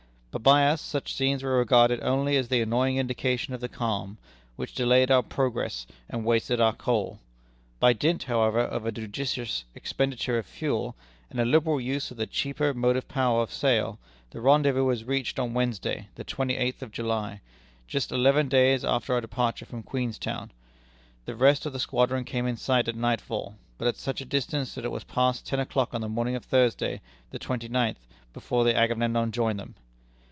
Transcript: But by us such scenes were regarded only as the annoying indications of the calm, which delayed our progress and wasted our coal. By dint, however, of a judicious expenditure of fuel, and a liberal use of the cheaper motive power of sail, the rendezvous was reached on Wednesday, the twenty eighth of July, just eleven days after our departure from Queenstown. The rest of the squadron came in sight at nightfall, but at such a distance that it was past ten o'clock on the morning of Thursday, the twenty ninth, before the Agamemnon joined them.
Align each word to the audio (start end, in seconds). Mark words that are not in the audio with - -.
But 0.33 0.43
by 0.43 0.65
us 0.65 0.79
such 0.81 1.13
scenes 1.13 1.43
were 1.43 1.57
regarded 1.57 1.99
only 2.01 2.37
as 2.37 2.47
the 2.47 2.61
annoying 2.61 2.95
indications 2.95 3.53
of 3.53 3.59
the 3.59 3.67
calm, 3.67 4.17
which 4.55 4.73
delayed 4.73 5.11
our 5.11 5.21
progress 5.23 5.85
and 6.09 6.23
wasted 6.23 6.61
our 6.61 6.71
coal. 6.71 7.19
By 7.81 7.91
dint, 7.91 8.23
however, 8.23 8.61
of 8.61 8.85
a 8.85 8.93
judicious 8.93 9.65
expenditure 9.75 10.37
of 10.37 10.45
fuel, 10.45 10.95
and 11.29 11.37
a 11.41 11.43
liberal 11.43 11.81
use 11.81 12.11
of 12.11 12.15
the 12.15 12.27
cheaper 12.27 12.73
motive 12.73 13.09
power 13.09 13.41
of 13.41 13.51
sail, 13.51 13.99
the 14.29 14.39
rendezvous 14.39 14.85
was 14.85 15.03
reached 15.03 15.37
on 15.37 15.53
Wednesday, 15.53 16.07
the 16.15 16.23
twenty 16.23 16.55
eighth 16.55 16.81
of 16.81 16.93
July, 16.93 17.41
just 17.85 18.09
eleven 18.13 18.47
days 18.47 18.85
after 18.85 19.13
our 19.13 19.19
departure 19.19 19.65
from 19.65 19.83
Queenstown. 19.83 20.49
The 21.25 21.35
rest 21.35 21.65
of 21.65 21.73
the 21.73 21.77
squadron 21.79 22.23
came 22.23 22.47
in 22.47 22.55
sight 22.55 22.87
at 22.87 22.95
nightfall, 22.95 23.55
but 23.77 23.89
at 23.89 23.97
such 23.97 24.21
a 24.21 24.25
distance 24.31 24.75
that 24.75 24.85
it 24.85 24.91
was 24.93 25.03
past 25.03 25.45
ten 25.45 25.59
o'clock 25.59 25.93
on 25.93 25.99
the 25.99 26.07
morning 26.07 26.35
of 26.37 26.45
Thursday, 26.45 27.01
the 27.31 27.39
twenty 27.39 27.67
ninth, 27.67 27.99
before 28.31 28.63
the 28.63 28.73
Agamemnon 28.73 29.33
joined 29.33 29.59
them. 29.59 29.75